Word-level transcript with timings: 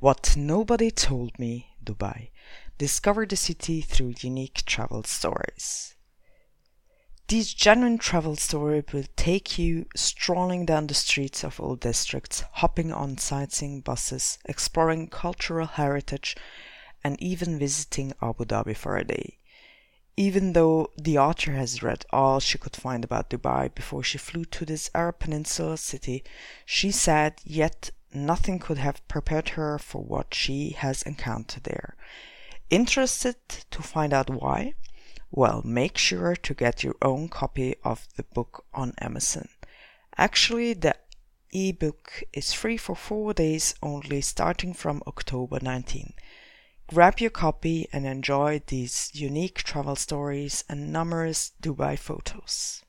What 0.00 0.34
Nobody 0.34 0.90
Told 0.90 1.38
Me, 1.38 1.74
Dubai. 1.84 2.30
Discover 2.78 3.26
the 3.26 3.36
city 3.36 3.82
through 3.82 4.14
unique 4.20 4.64
travel 4.64 5.04
stories. 5.04 5.94
These 7.28 7.52
genuine 7.52 7.98
travel 7.98 8.34
stories 8.36 8.84
will 8.94 9.04
take 9.16 9.58
you 9.58 9.84
strolling 9.94 10.64
down 10.64 10.86
the 10.86 10.94
streets 10.94 11.44
of 11.44 11.60
old 11.60 11.80
districts, 11.80 12.44
hopping 12.52 12.90
on 12.90 13.18
sightseeing 13.18 13.82
buses, 13.82 14.38
exploring 14.46 15.08
cultural 15.08 15.66
heritage, 15.66 16.34
and 17.04 17.20
even 17.22 17.58
visiting 17.58 18.14
Abu 18.22 18.46
Dhabi 18.46 18.74
for 18.74 18.96
a 18.96 19.04
day. 19.04 19.36
Even 20.16 20.54
though 20.54 20.92
the 20.96 21.18
author 21.18 21.52
has 21.52 21.82
read 21.82 22.06
all 22.08 22.40
she 22.40 22.56
could 22.56 22.74
find 22.74 23.04
about 23.04 23.28
Dubai 23.28 23.74
before 23.74 24.02
she 24.02 24.16
flew 24.16 24.46
to 24.46 24.64
this 24.64 24.90
Arab 24.94 25.18
Peninsula 25.18 25.76
city, 25.76 26.24
she 26.64 26.90
said 26.90 27.34
yet 27.44 27.90
nothing 28.12 28.58
could 28.58 28.78
have 28.78 29.06
prepared 29.08 29.50
her 29.50 29.78
for 29.78 30.02
what 30.02 30.34
she 30.34 30.70
has 30.70 31.02
encountered 31.02 31.64
there. 31.64 31.96
Interested 32.70 33.36
to 33.70 33.82
find 33.82 34.12
out 34.12 34.30
why? 34.30 34.74
Well, 35.30 35.62
make 35.64 35.96
sure 35.96 36.34
to 36.34 36.54
get 36.54 36.82
your 36.82 36.96
own 37.02 37.28
copy 37.28 37.76
of 37.84 38.08
the 38.16 38.24
book 38.24 38.64
on 38.74 38.94
Amazon. 38.98 39.48
Actually, 40.16 40.74
the 40.74 40.96
ebook 41.52 42.22
is 42.32 42.52
free 42.52 42.76
for 42.76 42.96
four 42.96 43.32
days 43.34 43.74
only 43.82 44.20
starting 44.20 44.74
from 44.74 45.02
October 45.06 45.58
19. 45.60 46.14
Grab 46.88 47.20
your 47.20 47.30
copy 47.30 47.88
and 47.92 48.06
enjoy 48.06 48.60
these 48.66 49.10
unique 49.14 49.62
travel 49.62 49.94
stories 49.94 50.64
and 50.68 50.92
numerous 50.92 51.52
Dubai 51.62 51.96
photos. 51.96 52.82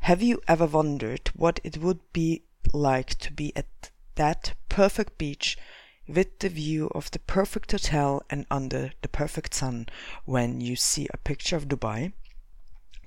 Have 0.00 0.22
you 0.22 0.40
ever 0.48 0.66
wondered 0.66 1.28
what 1.34 1.60
it 1.64 1.78
would 1.78 2.00
be 2.12 2.42
like 2.72 3.16
to 3.18 3.32
be 3.32 3.52
at 3.56 3.90
that 4.14 4.54
perfect 4.68 5.18
beach 5.18 5.58
with 6.06 6.38
the 6.38 6.48
view 6.48 6.90
of 6.94 7.10
the 7.10 7.18
perfect 7.18 7.72
hotel 7.72 8.22
and 8.30 8.46
under 8.50 8.92
the 9.02 9.08
perfect 9.08 9.54
sun 9.54 9.86
when 10.24 10.60
you 10.60 10.76
see 10.76 11.06
a 11.12 11.18
picture 11.18 11.56
of 11.56 11.68
Dubai? 11.68 12.12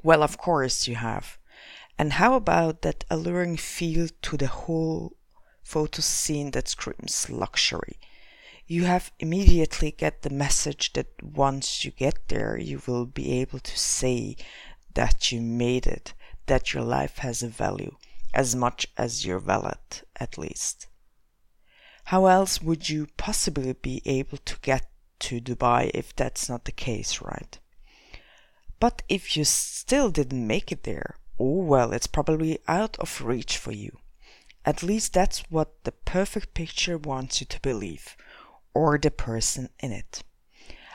Well, 0.03 0.23
of 0.23 0.37
course 0.37 0.87
you 0.87 0.95
have. 0.95 1.37
And 1.97 2.13
how 2.13 2.35
about 2.35 2.81
that 2.83 3.05
alluring 3.09 3.57
feel 3.57 4.07
to 4.21 4.37
the 4.37 4.47
whole 4.47 5.13
photo 5.63 6.01
scene 6.01 6.51
that 6.51 6.67
screams 6.67 7.29
luxury. 7.29 7.97
You 8.67 8.83
have 8.85 9.11
immediately 9.19 9.91
get 9.91 10.21
the 10.21 10.29
message 10.29 10.93
that 10.93 11.07
once 11.21 11.83
you 11.85 11.91
get 11.91 12.27
there, 12.27 12.57
you 12.57 12.81
will 12.85 13.05
be 13.05 13.39
able 13.41 13.59
to 13.59 13.77
say 13.77 14.35
that 14.93 15.31
you 15.31 15.41
made 15.41 15.87
it, 15.87 16.13
that 16.47 16.73
your 16.73 16.83
life 16.83 17.19
has 17.19 17.43
a 17.43 17.47
value, 17.47 17.95
as 18.33 18.55
much 18.55 18.87
as 18.97 19.25
your 19.25 19.39
wallet, 19.39 20.03
at 20.19 20.37
least. 20.37 20.87
How 22.05 22.25
else 22.25 22.61
would 22.61 22.89
you 22.89 23.07
possibly 23.17 23.73
be 23.73 24.01
able 24.05 24.37
to 24.39 24.57
get 24.61 24.87
to 25.19 25.39
Dubai 25.39 25.91
if 25.93 26.15
that's 26.15 26.49
not 26.49 26.65
the 26.65 26.71
case, 26.71 27.21
right? 27.21 27.57
But 28.79 29.03
if 29.07 29.37
you 29.37 29.45
still 29.45 30.09
didn't 30.09 30.47
make 30.47 30.71
it 30.71 30.83
there, 30.83 31.15
oh 31.39 31.63
well, 31.63 31.93
it's 31.93 32.07
probably 32.07 32.59
out 32.67 32.97
of 32.99 33.21
reach 33.21 33.57
for 33.57 33.71
you. 33.71 33.99
At 34.65 34.83
least 34.83 35.13
that's 35.13 35.43
what 35.49 35.83
the 35.83 35.91
perfect 35.91 36.53
picture 36.53 36.97
wants 36.97 37.41
you 37.41 37.47
to 37.47 37.59
believe, 37.61 38.15
or 38.73 38.97
the 38.97 39.11
person 39.11 39.69
in 39.79 39.91
it. 39.91 40.23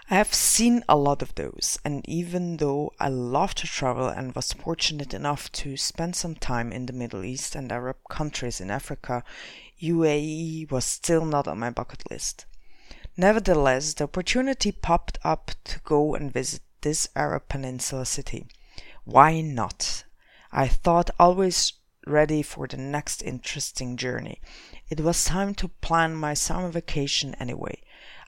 I 0.09 0.15
have 0.15 0.33
seen 0.33 0.84
a 0.89 0.97
lot 0.97 1.21
of 1.21 1.34
those, 1.34 1.81
and 1.84 2.09
even 2.09 2.59
though 2.59 2.93
I 3.00 3.09
love 3.09 3.56
to 3.56 3.67
travel 3.67 4.06
and 4.06 4.33
was 4.37 4.53
fortunate 4.53 5.12
enough 5.12 5.50
to 5.53 5.77
spend 5.77 6.15
some 6.15 6.37
time 6.37 6.71
in 6.71 6.87
the 6.87 6.93
Middle 6.93 7.25
East 7.25 7.56
and 7.56 7.72
Arab 7.72 7.97
countries 8.09 8.61
in 8.61 8.71
Africa, 8.71 9.25
UAE 9.83 10.71
was 10.71 10.84
still 10.84 11.25
not 11.25 11.49
on 11.49 11.59
my 11.59 11.71
bucket 11.71 12.09
list. 12.09 12.47
Nevertheless, 13.16 13.95
the 13.95 14.05
opportunity 14.05 14.71
popped 14.71 15.19
up 15.25 15.50
to 15.65 15.81
go 15.81 16.15
and 16.15 16.33
visit 16.33 16.62
this 16.83 17.09
Arab 17.16 17.49
peninsula 17.49 18.06
city. 18.06 18.47
Why 19.05 19.41
not? 19.41 20.05
I 20.53 20.69
thought 20.69 21.11
always 21.19 21.72
ready 22.06 22.43
for 22.43 22.69
the 22.69 22.77
next 22.77 23.22
interesting 23.25 23.97
journey. 23.97 24.41
It 24.89 25.00
was 25.00 25.25
time 25.25 25.53
to 25.56 25.66
plan 25.66 26.15
my 26.15 26.34
summer 26.34 26.69
vacation 26.69 27.34
anyway. 27.41 27.83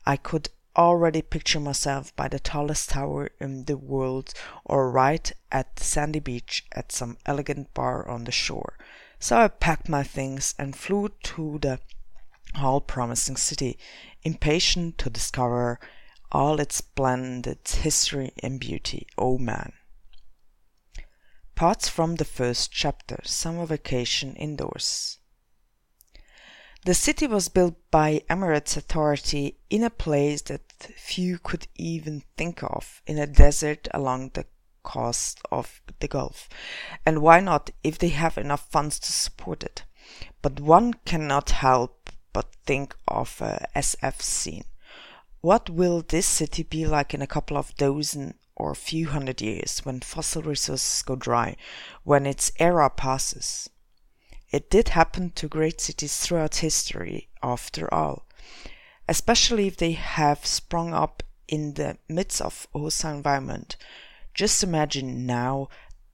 I 0.05 0.17
could 0.17 0.49
already 0.79 1.21
picture 1.21 1.59
myself 1.59 2.15
by 2.15 2.29
the 2.29 2.39
tallest 2.39 2.91
tower 2.91 3.29
in 3.41 3.65
the 3.65 3.77
world 3.77 4.33
or 4.65 4.91
right 4.91 5.33
at 5.51 5.75
the 5.77 5.85
sandy 5.85 6.21
beach 6.21 6.65
at 6.73 6.93
some 6.93 7.19
elegant 7.27 7.75
bar 7.75 8.09
on 8.09 8.25
the 8.25 8.33
shore. 8.33 8.79
So 9.19 9.37
I 9.37 9.49
packed 9.49 9.89
my 9.89 10.05
things 10.05 10.55
and 10.57 10.77
flew 10.77 11.09
to 11.25 11.59
the 11.61 11.81
all 12.55 12.81
promising 12.81 13.37
city, 13.37 13.77
impatient 14.23 14.99
to 14.99 15.11
discover 15.11 15.81
all 16.31 16.61
its 16.61 16.77
splendid 16.77 17.59
history 17.67 18.33
and 18.43 18.61
beauty. 18.61 19.07
Oh 19.19 19.37
man! 19.37 19.73
Parts 21.57 21.89
from 21.89 22.15
the 22.15 22.25
first 22.25 22.71
chapter 22.71 23.21
Summer 23.25 23.67
Vacation 23.67 24.37
Indoors. 24.37 25.19
The 26.89 26.95
city 26.95 27.27
was 27.27 27.51
built 27.51 27.75
by 27.91 28.23
Emirates 28.31 28.75
Authority 28.75 29.59
in 29.69 29.85
a 29.85 29.91
place 29.91 30.41
that 30.49 30.73
few 30.97 31.39
could 31.39 31.67
even 31.75 32.23
think 32.39 32.63
of, 32.63 33.03
in 33.07 33.19
a 33.19 33.27
desert 33.27 33.89
along 33.93 34.31
the 34.33 34.47
coast 34.85 35.39
of 35.53 35.83
the 36.01 36.09
Gulf. 36.09 36.49
And 37.05 37.21
why 37.21 37.41
not 37.41 37.69
if 37.85 37.99
they 37.99 38.09
have 38.09 38.39
enough 38.39 38.71
funds 38.71 38.99
to 39.01 39.13
support 39.13 39.63
it? 39.63 39.85
But 40.41 40.61
one 40.61 40.95
cannot 41.05 41.51
help 41.51 42.09
but 42.33 42.55
think 42.65 42.97
of 43.07 43.39
a 43.43 43.67
SF 43.77 44.23
scene. 44.23 44.65
What 45.43 45.69
will 45.69 46.01
this 46.01 46.25
city 46.25 46.63
be 46.63 46.87
like 46.87 47.13
in 47.13 47.21
a 47.21 47.27
couple 47.27 47.59
of 47.59 47.77
dozen 47.77 48.33
or 48.57 48.75
few 48.75 49.09
hundred 49.09 49.43
years 49.43 49.81
when 49.85 50.01
fossil 50.01 50.41
resources 50.41 51.03
go 51.03 51.17
dry, 51.17 51.55
when 52.05 52.25
its 52.25 52.51
era 52.59 52.89
passes. 52.89 53.69
It 54.51 54.71
did 54.71 54.91
happen 54.91 55.31
to 55.33 55.49
great 55.49 55.81
cities 55.81 56.17
throughout 56.19 56.57
history, 56.57 57.29
after 57.43 57.93
all, 57.93 58.27
especially 59.07 59.67
if 59.67 59.77
they 59.77 59.93
have 59.93 60.47
sprung 60.47 60.95
up 60.95 61.23
in 61.47 61.75
the 61.75 61.99
midst 62.09 62.41
of 62.41 62.67
a 62.75 62.79
hostile 62.79 63.15
environment. 63.15 63.77
Just 64.33 64.63
imagine 64.63 65.27
now 65.27 65.69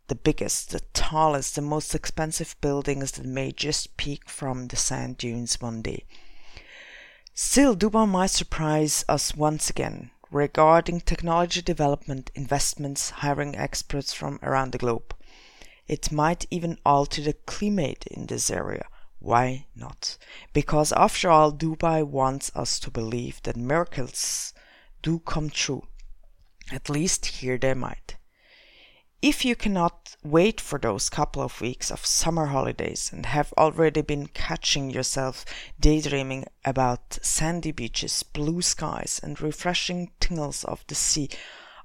the 0.08 0.14
biggest, 0.14 0.70
the 0.70 0.80
tallest, 0.92 1.54
the 1.54 1.62
most 1.62 1.94
expensive 1.94 2.56
buildings 2.60 3.12
that 3.12 3.24
may 3.24 3.52
just 3.52 3.96
peek 3.96 4.28
from 4.28 4.66
the 4.66 4.76
sand 4.76 5.16
dunes 5.18 5.60
one 5.60 5.80
day. 5.82 6.04
Still, 7.34 7.76
Dubai 7.76 8.08
might 8.08 8.30
surprise 8.30 9.04
us 9.08 9.34
once 9.34 9.70
again 9.70 10.10
regarding 10.30 11.00
technology 11.00 11.62
development, 11.62 12.30
investments, 12.34 13.10
hiring 13.10 13.56
experts 13.56 14.12
from 14.12 14.40
around 14.42 14.72
the 14.72 14.78
globe. 14.78 15.14
It 15.86 16.10
might 16.10 16.46
even 16.50 16.78
alter 16.84 17.22
the 17.22 17.34
climate 17.34 18.06
in 18.10 18.26
this 18.26 18.50
area. 18.50 18.86
Why 19.18 19.66
not? 19.74 20.18
Because 20.52 20.92
after 20.92 21.30
all, 21.30 21.52
Dubai 21.52 22.06
wants 22.06 22.50
us 22.54 22.78
to 22.80 22.90
believe 22.90 23.42
that 23.42 23.56
miracles 23.56 24.52
do 25.02 25.18
come 25.20 25.50
true. 25.50 25.86
At 26.72 26.88
least 26.88 27.26
here 27.26 27.58
they 27.58 27.74
might. 27.74 28.16
If 29.20 29.42
you 29.42 29.56
cannot 29.56 30.16
wait 30.22 30.60
for 30.60 30.78
those 30.78 31.08
couple 31.08 31.40
of 31.42 31.62
weeks 31.62 31.90
of 31.90 32.04
summer 32.04 32.46
holidays 32.46 33.10
and 33.10 33.24
have 33.24 33.54
already 33.56 34.02
been 34.02 34.26
catching 34.26 34.90
yourself 34.90 35.46
daydreaming 35.80 36.44
about 36.62 37.18
sandy 37.22 37.72
beaches, 37.72 38.22
blue 38.22 38.60
skies, 38.60 39.20
and 39.22 39.40
refreshing 39.40 40.10
tingles 40.20 40.64
of 40.64 40.84
the 40.88 40.94
sea, 40.94 41.30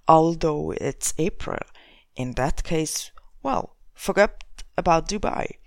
although 0.05 0.71
it's 0.71 1.13
April, 1.17 1.59
in 2.17 2.33
that 2.33 2.63
case, 2.63 3.11
well, 3.41 3.77
forget 3.99 4.43
about 4.77 5.09
Dubai. 5.09 5.57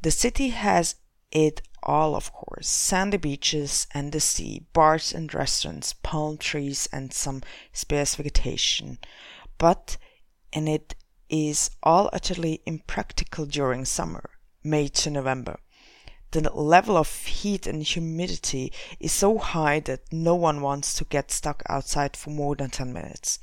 The 0.00 0.10
city 0.10 0.48
has 0.48 0.94
it 1.30 1.60
all, 1.82 2.16
of 2.16 2.32
course 2.32 2.66
sandy 2.66 3.18
beaches 3.18 3.86
and 3.92 4.10
the 4.10 4.20
sea, 4.20 4.64
bars 4.72 5.12
and 5.12 5.32
restaurants, 5.34 5.92
palm 5.92 6.38
trees, 6.38 6.88
and 6.90 7.12
some 7.12 7.42
sparse 7.74 8.14
vegetation. 8.14 8.98
But 9.58 9.98
and 10.50 10.66
it 10.66 10.94
is 11.28 11.70
all 11.82 12.08
utterly 12.10 12.62
impractical 12.64 13.44
during 13.44 13.84
summer, 13.84 14.30
May 14.64 14.88
to 14.88 15.10
November. 15.10 15.60
The 16.30 16.50
level 16.50 16.96
of 16.96 17.26
heat 17.26 17.66
and 17.66 17.82
humidity 17.82 18.72
is 18.98 19.12
so 19.12 19.36
high 19.36 19.80
that 19.80 20.10
no 20.10 20.34
one 20.34 20.62
wants 20.62 20.94
to 20.94 21.04
get 21.04 21.30
stuck 21.30 21.62
outside 21.68 22.16
for 22.16 22.30
more 22.30 22.56
than 22.56 22.70
10 22.70 22.94
minutes. 22.94 23.38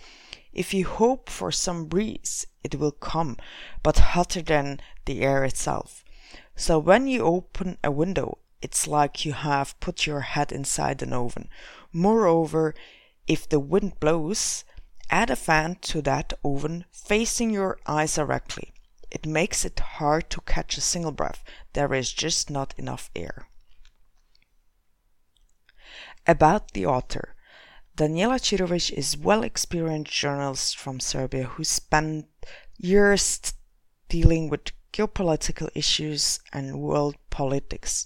If 0.56 0.74
you 0.74 0.88
hope 0.88 1.30
for 1.30 1.52
some 1.52 1.86
breeze, 1.86 2.48
it 2.64 2.76
will 2.76 2.92
come, 2.92 3.38
but 3.84 4.00
hotter 4.00 4.42
than 4.42 4.80
the 5.06 5.22
air 5.22 5.44
itself. 5.46 6.04
So 6.56 6.80
when 6.80 7.08
you 7.08 7.22
open 7.22 7.78
a 7.84 7.92
window, 7.92 8.40
it's 8.62 8.88
like 8.88 9.26
you 9.26 9.34
have 9.34 9.80
put 9.80 10.08
your 10.08 10.22
head 10.22 10.52
inside 10.52 11.04
an 11.04 11.14
oven. 11.14 11.50
Moreover, 11.94 12.74
if 13.28 13.48
the 13.48 13.60
wind 13.60 14.00
blows, 14.00 14.64
Add 15.10 15.30
a 15.30 15.36
fan 15.36 15.76
to 15.82 16.02
that 16.02 16.34
oven 16.44 16.86
facing 16.92 17.52
your 17.52 17.78
eyes 17.86 18.16
directly. 18.16 18.74
It 19.12 19.26
makes 19.26 19.64
it 19.64 19.80
hard 19.80 20.30
to 20.32 20.42
catch 20.42 20.78
a 20.78 20.82
single 20.82 21.12
breath. 21.12 21.44
There 21.74 21.94
is 21.94 22.12
just 22.12 22.50
not 22.50 22.74
enough 22.78 23.10
air. 23.16 23.48
About 26.26 26.72
the 26.72 26.88
author. 26.88 27.35
Daniela 27.96 28.38
Cirovic 28.38 28.92
is 28.92 29.16
a 29.16 29.20
well-experienced 29.20 30.12
journalist 30.12 30.78
from 30.78 31.00
Serbia 31.00 31.44
who 31.44 31.64
spent 31.64 32.26
years 32.78 33.54
dealing 34.10 34.50
with 34.50 34.74
geopolitical 34.92 35.70
issues 35.74 36.42
and 36.52 36.82
world 36.82 37.16
politics, 37.30 38.06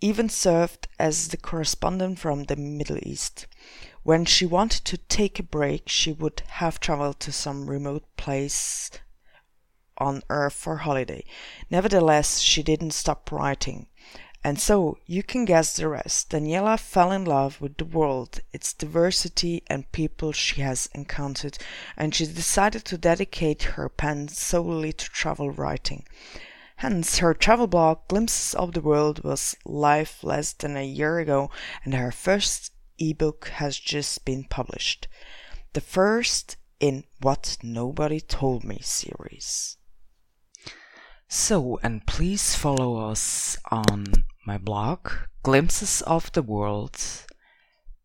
even 0.00 0.28
served 0.28 0.88
as 0.98 1.28
the 1.28 1.36
correspondent 1.36 2.18
from 2.18 2.42
the 2.44 2.56
Middle 2.56 2.98
East. 3.02 3.46
When 4.02 4.24
she 4.24 4.46
wanted 4.46 4.84
to 4.86 4.96
take 4.96 5.38
a 5.38 5.44
break, 5.44 5.88
she 5.88 6.10
would 6.10 6.42
have 6.48 6.80
traveled 6.80 7.20
to 7.20 7.30
some 7.30 7.70
remote 7.70 8.04
place 8.16 8.90
on 9.96 10.24
Earth 10.28 10.54
for 10.54 10.78
holiday. 10.78 11.24
Nevertheless, 11.70 12.40
she 12.40 12.64
didn't 12.64 12.94
stop 12.94 13.30
writing. 13.30 13.86
And 14.42 14.58
so, 14.58 14.96
you 15.06 15.22
can 15.22 15.44
guess 15.44 15.76
the 15.76 15.86
rest. 15.86 16.30
Daniela 16.30 16.78
fell 16.78 17.12
in 17.12 17.26
love 17.26 17.60
with 17.60 17.76
the 17.76 17.84
world, 17.84 18.40
its 18.54 18.72
diversity, 18.72 19.62
and 19.66 19.92
people 19.92 20.32
she 20.32 20.62
has 20.62 20.88
encountered, 20.94 21.58
and 21.94 22.14
she 22.14 22.24
decided 22.26 22.86
to 22.86 22.96
dedicate 22.96 23.74
her 23.74 23.90
pen 23.90 24.28
solely 24.28 24.94
to 24.94 25.10
travel 25.10 25.50
writing. 25.50 26.06
Hence, 26.76 27.18
her 27.18 27.34
travel 27.34 27.66
blog, 27.66 28.08
Glimpses 28.08 28.54
of 28.54 28.72
the 28.72 28.80
World, 28.80 29.22
was 29.22 29.54
live 29.66 30.16
less 30.22 30.54
than 30.54 30.74
a 30.74 30.86
year 30.86 31.18
ago, 31.18 31.50
and 31.84 31.92
her 31.92 32.10
first 32.10 32.72
ebook 32.98 33.48
has 33.48 33.78
just 33.78 34.24
been 34.24 34.44
published. 34.44 35.06
The 35.74 35.82
first 35.82 36.56
in 36.80 37.04
What 37.20 37.58
Nobody 37.62 38.20
Told 38.20 38.64
Me 38.64 38.78
series. 38.80 39.76
So, 41.28 41.78
and 41.82 42.06
please 42.06 42.54
follow 42.54 42.96
us 43.10 43.58
on 43.70 44.06
my 44.44 44.58
blog, 44.58 45.10
glimpses 45.42 46.02
of 46.02 46.32
the 46.32 46.42
world 46.42 46.96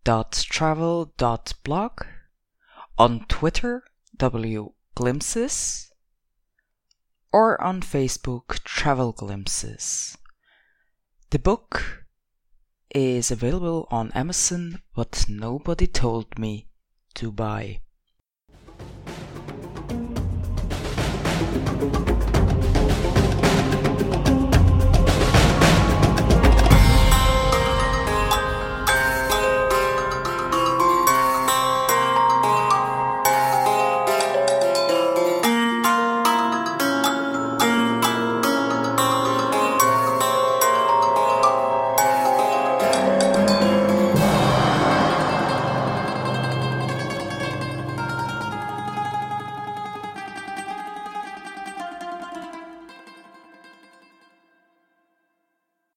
dot 0.04 0.32
travel 0.50 1.14
dot 1.18 1.54
blog, 1.64 2.02
on 2.98 3.26
Twitter, 3.28 3.84
W 4.18 4.74
Glimpses, 4.96 5.92
or 7.34 7.62
on 7.62 7.82
Facebook, 7.82 8.64
Travel 8.64 9.12
Glimpses. 9.12 10.18
The 11.32 11.40
book 11.40 12.06
is 12.94 13.30
available 13.32 13.88
on 13.92 14.12
Amazon, 14.14 14.82
but 14.96 15.26
nobody 15.28 15.88
told 15.88 16.40
me 16.40 16.70
Dubai. 17.14 17.82